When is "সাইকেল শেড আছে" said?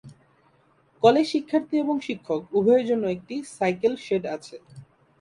3.57-4.55